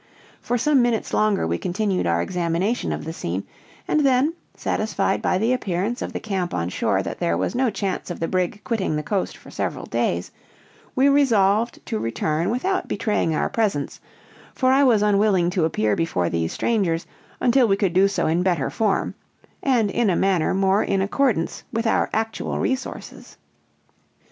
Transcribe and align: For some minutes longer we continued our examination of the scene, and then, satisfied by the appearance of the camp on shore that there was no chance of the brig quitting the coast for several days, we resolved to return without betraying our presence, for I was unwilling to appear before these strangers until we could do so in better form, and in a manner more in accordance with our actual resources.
For 0.41 0.57
some 0.57 0.81
minutes 0.81 1.13
longer 1.13 1.45
we 1.45 1.59
continued 1.59 2.07
our 2.07 2.23
examination 2.23 2.91
of 2.91 3.05
the 3.05 3.13
scene, 3.13 3.43
and 3.87 3.99
then, 3.99 4.33
satisfied 4.57 5.21
by 5.21 5.37
the 5.37 5.53
appearance 5.53 6.01
of 6.01 6.11
the 6.11 6.19
camp 6.19 6.55
on 6.55 6.69
shore 6.69 7.03
that 7.03 7.19
there 7.19 7.37
was 7.37 7.53
no 7.53 7.69
chance 7.69 8.09
of 8.09 8.19
the 8.19 8.27
brig 8.27 8.61
quitting 8.63 8.95
the 8.95 9.03
coast 9.03 9.37
for 9.37 9.51
several 9.51 9.85
days, 9.85 10.31
we 10.95 11.07
resolved 11.07 11.85
to 11.85 11.99
return 11.99 12.49
without 12.49 12.87
betraying 12.87 13.35
our 13.35 13.47
presence, 13.47 13.99
for 14.55 14.71
I 14.71 14.83
was 14.83 15.03
unwilling 15.03 15.51
to 15.51 15.65
appear 15.65 15.95
before 15.95 16.31
these 16.31 16.51
strangers 16.51 17.05
until 17.39 17.67
we 17.67 17.77
could 17.77 17.93
do 17.93 18.07
so 18.07 18.25
in 18.25 18.41
better 18.41 18.71
form, 18.71 19.13
and 19.61 19.91
in 19.91 20.09
a 20.09 20.15
manner 20.15 20.55
more 20.55 20.81
in 20.83 21.03
accordance 21.03 21.61
with 21.71 21.85
our 21.85 22.09
actual 22.11 22.57
resources. 22.57 23.37